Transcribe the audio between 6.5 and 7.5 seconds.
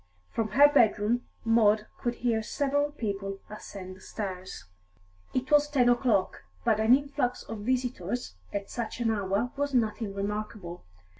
but an influx